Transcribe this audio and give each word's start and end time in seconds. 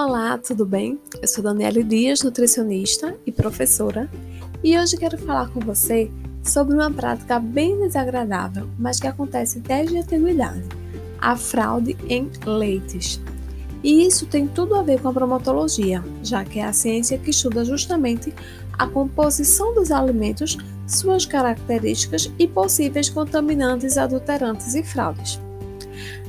Olá, 0.00 0.38
tudo 0.38 0.64
bem? 0.64 0.96
Eu 1.20 1.26
sou 1.26 1.42
Daniela 1.42 1.82
Dias, 1.82 2.22
nutricionista 2.22 3.16
e 3.26 3.32
professora, 3.32 4.08
e 4.62 4.78
hoje 4.78 4.96
quero 4.96 5.18
falar 5.18 5.48
com 5.48 5.58
você 5.58 6.08
sobre 6.40 6.76
uma 6.76 6.88
prática 6.88 7.40
bem 7.40 7.76
desagradável, 7.80 8.70
mas 8.78 9.00
que 9.00 9.08
acontece 9.08 9.58
desde 9.58 9.96
a 9.96 10.02
antiguidade: 10.02 10.62
a 11.20 11.34
fraude 11.34 11.96
em 12.08 12.30
leites. 12.46 13.20
E 13.82 14.06
isso 14.06 14.24
tem 14.26 14.46
tudo 14.46 14.76
a 14.76 14.84
ver 14.84 15.02
com 15.02 15.08
a 15.08 15.12
bromatologia, 15.12 16.00
já 16.22 16.44
que 16.44 16.60
é 16.60 16.64
a 16.64 16.72
ciência 16.72 17.18
que 17.18 17.30
estuda 17.30 17.64
justamente 17.64 18.32
a 18.74 18.86
composição 18.86 19.74
dos 19.74 19.90
alimentos, 19.90 20.56
suas 20.86 21.26
características 21.26 22.32
e 22.38 22.46
possíveis 22.46 23.08
contaminantes, 23.08 23.98
adulterantes 23.98 24.76
e 24.76 24.82
fraudes. 24.84 25.40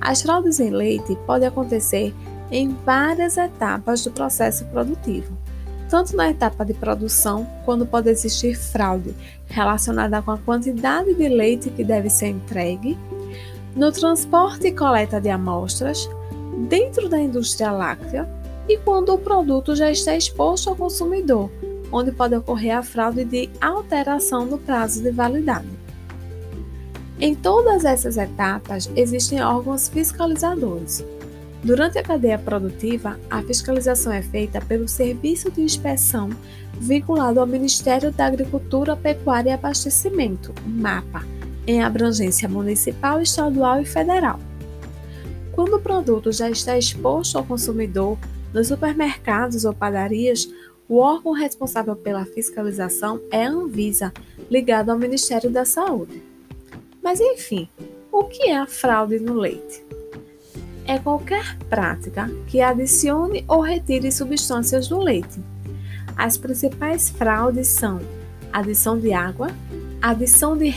As 0.00 0.22
fraudes 0.22 0.60
em 0.60 0.70
leite 0.70 1.18
podem 1.26 1.48
acontecer 1.48 2.14
em 2.50 2.68
várias 2.84 3.36
etapas 3.36 4.04
do 4.04 4.10
processo 4.10 4.64
produtivo, 4.66 5.36
tanto 5.88 6.16
na 6.16 6.30
etapa 6.30 6.64
de 6.64 6.74
produção, 6.74 7.46
quando 7.64 7.86
pode 7.86 8.08
existir 8.08 8.56
fraude 8.56 9.14
relacionada 9.46 10.20
com 10.22 10.32
a 10.32 10.38
quantidade 10.38 11.14
de 11.14 11.28
leite 11.28 11.70
que 11.70 11.84
deve 11.84 12.10
ser 12.10 12.28
entregue, 12.28 12.98
no 13.74 13.92
transporte 13.92 14.68
e 14.68 14.72
coleta 14.72 15.20
de 15.20 15.28
amostras, 15.28 16.08
dentro 16.68 17.08
da 17.08 17.20
indústria 17.20 17.70
láctea 17.70 18.28
e 18.68 18.76
quando 18.78 19.12
o 19.14 19.18
produto 19.18 19.76
já 19.76 19.90
está 19.90 20.16
exposto 20.16 20.70
ao 20.70 20.76
consumidor, 20.76 21.50
onde 21.92 22.10
pode 22.10 22.34
ocorrer 22.34 22.76
a 22.78 22.82
fraude 22.82 23.24
de 23.24 23.50
alteração 23.60 24.48
do 24.48 24.58
prazo 24.58 25.02
de 25.02 25.10
validade. 25.10 25.68
Em 27.20 27.34
todas 27.34 27.84
essas 27.84 28.16
etapas 28.16 28.90
existem 28.96 29.42
órgãos 29.42 29.88
fiscalizadores, 29.88 31.04
Durante 31.64 31.98
a 31.98 32.02
cadeia 32.02 32.38
produtiva, 32.38 33.18
a 33.30 33.42
fiscalização 33.42 34.12
é 34.12 34.22
feita 34.22 34.60
pelo 34.60 34.86
Serviço 34.86 35.50
de 35.50 35.62
Inspeção 35.62 36.30
vinculado 36.78 37.40
ao 37.40 37.46
Ministério 37.46 38.12
da 38.12 38.26
Agricultura, 38.26 38.96
Pecuária 38.96 39.50
e 39.50 39.52
Abastecimento, 39.52 40.54
MAPA, 40.66 41.24
em 41.66 41.82
abrangência 41.82 42.48
municipal, 42.48 43.20
estadual 43.20 43.80
e 43.80 43.84
federal. 43.84 44.38
Quando 45.52 45.76
o 45.76 45.80
produto 45.80 46.30
já 46.30 46.50
está 46.50 46.76
exposto 46.76 47.38
ao 47.38 47.44
consumidor 47.44 48.18
nos 48.52 48.68
supermercados 48.68 49.64
ou 49.64 49.72
padarias, 49.72 50.48
o 50.88 50.98
órgão 50.98 51.32
responsável 51.32 51.96
pela 51.96 52.24
fiscalização 52.24 53.20
é 53.30 53.44
a 53.44 53.50
Anvisa, 53.50 54.12
ligado 54.50 54.90
ao 54.90 54.98
Ministério 54.98 55.50
da 55.50 55.64
Saúde. 55.64 56.22
Mas 57.02 57.20
enfim, 57.20 57.68
o 58.12 58.24
que 58.24 58.50
é 58.50 58.56
a 58.56 58.66
fraude 58.66 59.18
no 59.18 59.34
leite? 59.34 59.84
É 60.86 60.98
qualquer 60.98 61.56
prática 61.68 62.30
que 62.46 62.60
adicione 62.60 63.44
ou 63.48 63.60
retire 63.60 64.10
substâncias 64.10 64.88
do 64.88 64.98
leite. 64.98 65.40
As 66.16 66.36
principais 66.36 67.10
fraudes 67.10 67.68
são 67.68 68.00
adição 68.52 68.98
de 68.98 69.12
água, 69.12 69.48
adição 70.00 70.56
de 70.56 70.72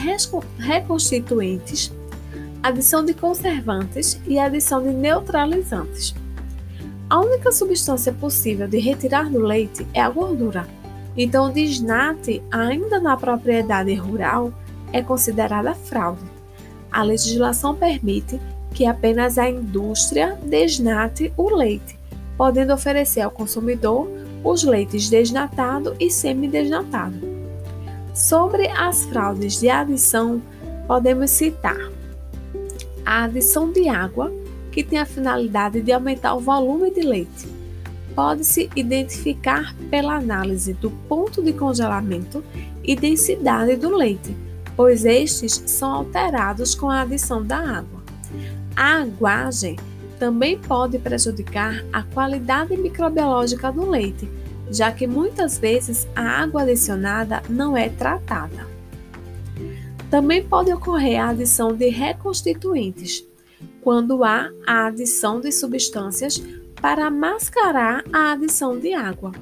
reconstituintes, 0.58 1.92
adição 2.62 3.06
de 3.06 3.14
conservantes 3.14 4.20
e 4.28 4.38
adição 4.38 4.84
de 4.84 4.90
neutralizantes. 4.90 6.14
A 7.10 7.20
única 7.20 7.52
substância 7.52 8.12
possível 8.12 8.68
de 8.68 8.80
retirar 8.80 9.30
do 9.30 9.40
leite 9.40 9.88
é 9.94 10.02
a 10.02 10.10
gordura. 10.10 10.68
Então, 11.18 11.48
o 11.48 11.52
desnate, 11.52 12.42
ainda 12.52 13.00
na 13.00 13.18
propriedade 13.18 13.94
rural, 13.96 14.54
é 14.94 15.02
considerada 15.02 15.74
fraude. 15.74 16.24
A 16.92 17.02
legislação 17.04 17.76
permite 17.76 18.40
que 18.74 18.86
apenas 18.86 19.38
a 19.38 19.50
indústria 19.50 20.38
desnate 20.44 21.34
o 21.36 21.50
leite, 21.50 21.98
podendo 22.38 22.74
oferecer 22.74 23.22
ao 23.22 23.32
consumidor 23.32 24.08
os 24.44 24.64
leites 24.64 25.10
desnatado 25.10 25.96
e 26.00 26.10
semidesnatado. 26.10 27.20
Sobre 28.14 28.68
as 28.68 29.06
fraudes 29.06 29.60
de 29.60 29.70
adição, 29.70 30.42
podemos 30.88 31.32
citar 31.32 31.90
a 33.06 33.24
adição 33.24 33.72
de 33.72 33.90
água, 33.90 34.32
que 34.72 34.84
tem 34.84 35.00
a 35.00 35.06
finalidade 35.06 35.82
de 35.82 35.92
aumentar 35.92 36.36
o 36.36 36.40
volume 36.40 36.92
de 36.92 37.02
leite. 37.02 37.48
Pode-se 38.14 38.70
identificar 38.76 39.76
pela 39.90 40.16
análise 40.16 40.74
do 40.74 40.92
ponto 40.92 41.42
de 41.42 41.54
congelamento 41.54 42.44
e 42.84 42.96
densidade 42.96 43.76
do 43.78 43.96
leite, 43.96 44.36
pois 44.76 45.06
estes 45.06 45.64
são 45.66 45.92
alterados 45.92 46.76
com 46.76 46.90
a 46.90 47.02
adição 47.02 47.44
da 47.44 47.58
água. 47.58 47.99
A 48.80 49.02
aguagem 49.02 49.76
também 50.18 50.58
pode 50.58 50.98
prejudicar 51.00 51.84
a 51.92 52.02
qualidade 52.02 52.78
microbiológica 52.78 53.74
do 53.74 53.90
leite, 53.90 54.32
já 54.72 54.90
que 54.90 55.06
muitas 55.06 55.58
vezes 55.58 56.08
a 56.16 56.22
água 56.22 56.62
adicionada 56.62 57.44
não 57.50 57.76
é 57.76 57.90
tratada. 57.90 58.66
Também 60.10 60.42
pode 60.48 60.72
ocorrer 60.72 61.20
a 61.20 61.28
adição 61.28 61.76
de 61.76 61.90
reconstituintes, 61.90 63.28
quando 63.82 64.24
há 64.24 64.50
a 64.66 64.88
adição 64.88 65.42
de 65.42 65.52
substâncias 65.52 66.42
para 66.82 67.12
mascarar 67.12 68.06
a 68.14 68.32
adição 68.32 68.80
de 68.80 68.94
água. 68.94 69.34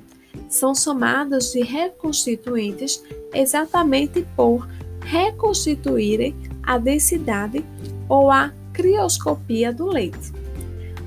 São 0.50 0.74
chamadas 0.74 1.52
de 1.52 1.62
reconstituintes 1.62 3.04
exatamente 3.32 4.26
por 4.36 4.68
reconstituírem 5.02 6.36
a 6.64 6.80
densidade 6.80 7.64
ou 8.10 8.32
a 8.32 8.52
crioscopia 8.78 9.74
do 9.74 9.88
leite. 9.88 10.32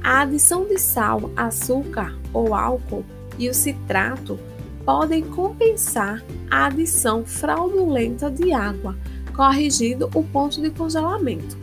A 0.02 0.22
adição 0.22 0.66
de 0.66 0.76
sal, 0.76 1.30
açúcar 1.36 2.18
ou 2.32 2.52
álcool 2.52 3.04
e 3.38 3.48
o 3.48 3.54
citrato 3.54 4.40
podem 4.84 5.22
compensar 5.22 6.20
a 6.50 6.66
adição 6.66 7.24
fraudulenta 7.24 8.28
de 8.28 8.52
água, 8.52 8.96
corrigindo 9.36 10.10
o 10.14 10.24
ponto 10.24 10.60
de 10.60 10.68
congelamento. 10.70 11.56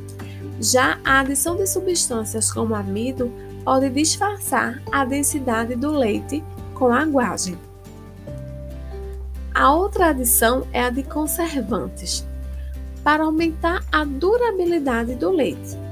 Já 0.62 0.98
a 1.04 1.20
adição 1.20 1.58
de 1.58 1.68
substâncias 1.68 2.50
como 2.54 2.74
amido 2.74 3.30
pode 3.66 3.90
disfarçar 3.90 4.82
a 4.90 5.04
densidade 5.04 5.76
do 5.76 5.92
leite 5.92 6.42
com 6.74 6.94
aguagem. 6.94 7.58
A 9.54 9.74
outra 9.74 10.12
adição 10.12 10.66
é 10.72 10.84
a 10.84 10.90
de 10.90 11.04
conservantes, 11.04 12.26
para 13.04 13.24
aumentar 13.24 13.84
a 13.92 14.06
durabilidade 14.06 15.16
do 15.16 15.32
leite. 15.32 15.87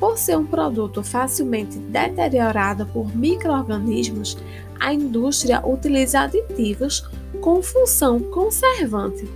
Por 0.00 0.16
ser 0.16 0.38
um 0.38 0.46
produto 0.46 1.02
facilmente 1.02 1.78
deteriorado 1.78 2.86
por 2.86 3.14
microorganismos, 3.14 4.38
a 4.80 4.94
indústria 4.94 5.64
utiliza 5.64 6.20
aditivos 6.20 7.06
com 7.42 7.62
função 7.62 8.18
conservante 8.18 9.28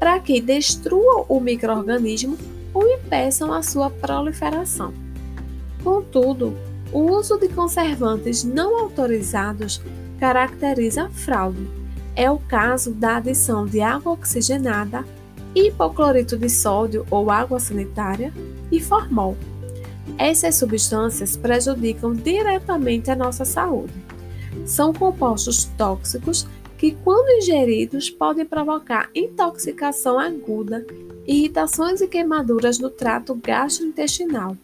para 0.00 0.18
que 0.18 0.40
destruam 0.40 1.26
o 1.28 1.38
microorganismo 1.38 2.38
ou 2.72 2.88
impeçam 2.88 3.52
a 3.52 3.62
sua 3.62 3.90
proliferação. 3.90 4.92
Contudo, 5.84 6.56
o 6.92 7.00
uso 7.12 7.38
de 7.38 7.48
conservantes 7.48 8.42
não 8.42 8.78
autorizados 8.78 9.82
caracteriza 10.18 11.10
fraude. 11.10 11.68
É 12.14 12.30
o 12.30 12.38
caso 12.38 12.92
da 12.92 13.16
adição 13.16 13.66
de 13.66 13.82
água 13.82 14.12
oxigenada, 14.12 15.04
hipoclorito 15.54 16.38
de 16.38 16.48
sódio 16.48 17.06
ou 17.10 17.30
água 17.30 17.60
sanitária 17.60 18.32
e 18.72 18.80
formol. 18.80 19.36
Essas 20.18 20.54
substâncias 20.54 21.36
prejudicam 21.36 22.14
diretamente 22.14 23.10
a 23.10 23.16
nossa 23.16 23.44
saúde. 23.44 23.92
São 24.64 24.92
compostos 24.92 25.64
tóxicos 25.76 26.46
que, 26.78 26.92
quando 26.92 27.30
ingeridos, 27.38 28.08
podem 28.10 28.46
provocar 28.46 29.10
intoxicação 29.14 30.18
aguda, 30.18 30.86
irritações 31.26 32.00
e 32.00 32.06
queimaduras 32.06 32.78
no 32.78 32.90
trato 32.90 33.34
gastrointestinal, 33.34 34.56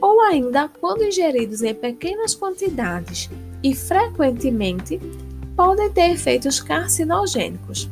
ou 0.00 0.20
ainda, 0.20 0.68
quando 0.68 1.04
ingeridos 1.04 1.62
em 1.62 1.74
pequenas 1.74 2.34
quantidades 2.34 3.28
e 3.62 3.74
frequentemente, 3.74 5.00
podem 5.56 5.90
ter 5.90 6.10
efeitos 6.10 6.60
carcinogênicos. 6.60 7.88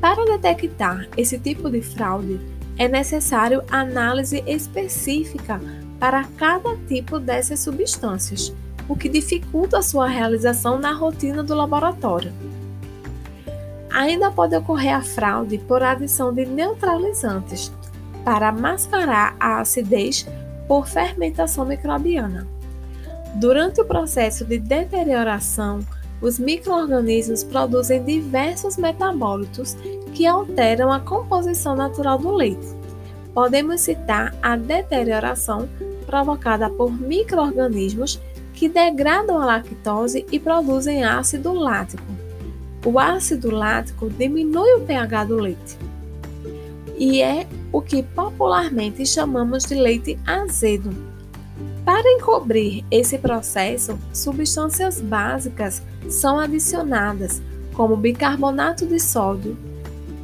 Para 0.00 0.24
detectar 0.24 1.08
esse 1.16 1.38
tipo 1.38 1.68
de 1.68 1.82
fraude, 1.82 2.38
é 2.78 2.86
necessário 2.86 3.62
análise 3.68 4.42
específica 4.46 5.60
para 5.98 6.24
cada 6.36 6.76
tipo 6.86 7.18
dessas 7.18 7.58
substâncias, 7.60 8.54
o 8.88 8.94
que 8.94 9.08
dificulta 9.08 9.78
a 9.78 9.82
sua 9.82 10.06
realização 10.06 10.78
na 10.78 10.92
rotina 10.92 11.42
do 11.42 11.54
laboratório. 11.54 12.32
Ainda 13.90 14.30
pode 14.30 14.54
ocorrer 14.54 14.94
a 14.94 15.02
fraude 15.02 15.58
por 15.58 15.82
adição 15.82 16.32
de 16.32 16.46
neutralizantes 16.46 17.72
para 18.24 18.52
mascarar 18.52 19.34
a 19.40 19.60
acidez 19.60 20.26
por 20.68 20.86
fermentação 20.86 21.64
microbiana. 21.64 22.46
Durante 23.34 23.80
o 23.80 23.84
processo 23.84 24.44
de 24.44 24.58
deterioração, 24.58 25.80
os 26.20 26.38
microorganismos 26.38 27.44
produzem 27.44 28.04
diversos 28.04 28.76
metabólitos 28.76 29.76
que 30.08 30.26
alteram 30.26 30.92
a 30.92 31.00
composição 31.00 31.76
natural 31.76 32.18
do 32.18 32.32
leite. 32.32 32.66
Podemos 33.32 33.80
citar 33.80 34.34
a 34.42 34.56
deterioração 34.56 35.68
provocada 36.06 36.68
por 36.68 36.90
microorganismos 36.90 38.20
que 38.54 38.68
degradam 38.68 39.38
a 39.40 39.46
lactose 39.46 40.26
e 40.32 40.40
produzem 40.40 41.04
ácido 41.04 41.52
lático. 41.52 42.02
O 42.84 42.98
ácido 42.98 43.50
lático 43.50 44.08
diminui 44.10 44.72
o 44.74 44.80
pH 44.80 45.24
do 45.24 45.36
leite 45.36 45.76
e 46.98 47.22
é 47.22 47.46
o 47.72 47.80
que 47.80 48.02
popularmente 48.02 49.06
chamamos 49.06 49.64
de 49.64 49.76
leite 49.76 50.18
azedo. 50.26 50.90
Para 51.84 52.10
encobrir 52.12 52.84
esse 52.90 53.16
processo, 53.16 53.98
substâncias 54.12 55.00
básicas 55.00 55.82
são 56.08 56.38
adicionadas, 56.38 57.40
como 57.72 57.96
bicarbonato 57.96 58.84
de 58.84 58.98
sódio, 58.98 59.56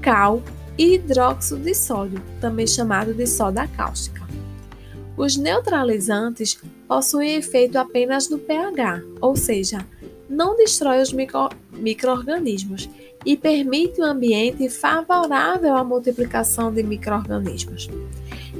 cal 0.04 0.42
e 0.76 0.96
hidróxido 0.96 1.62
de 1.62 1.74
sódio, 1.74 2.20
também 2.38 2.66
chamado 2.66 3.14
de 3.14 3.26
soda 3.26 3.66
cáustica. 3.66 4.22
Os 5.16 5.36
neutralizantes 5.36 6.60
possuem 6.86 7.36
efeito 7.36 7.78
apenas 7.78 8.28
no 8.28 8.38
pH, 8.38 9.02
ou 9.20 9.34
seja, 9.34 9.86
não 10.28 10.56
destrói 10.56 11.00
os 11.00 11.14
micro-organismos 11.72 12.90
e 13.24 13.34
permite 13.36 14.00
um 14.00 14.04
ambiente 14.04 14.68
favorável 14.68 15.74
à 15.74 15.82
multiplicação 15.82 16.70
de 16.70 16.82
micro-organismos. 16.82 17.88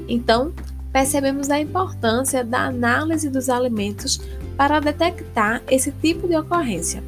Então, 0.07 0.51
percebemos 0.91 1.49
a 1.51 1.59
importância 1.59 2.43
da 2.43 2.65
análise 2.65 3.29
dos 3.29 3.49
alimentos 3.49 4.19
para 4.57 4.79
detectar 4.79 5.61
esse 5.69 5.91
tipo 5.91 6.27
de 6.27 6.35
ocorrência. 6.37 7.03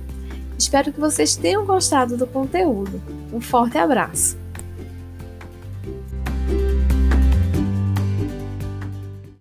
Espero 0.57 0.91
que 0.91 0.99
vocês 0.99 1.35
tenham 1.35 1.65
gostado 1.65 2.17
do 2.17 2.25
conteúdo. 2.25 3.01
Um 3.31 3.39
forte 3.39 3.77
abraço! 3.77 4.46